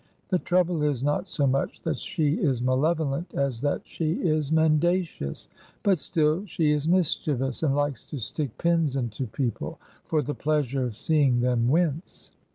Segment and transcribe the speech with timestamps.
[0.29, 4.79] The trouble is not so much that she is malevolent as that she is men
[4.79, 5.47] dacious,
[5.83, 9.77] but still she is mischievous, and likes to stick pins into people,
[10.07, 12.31] for the pleasure of seeing them wince.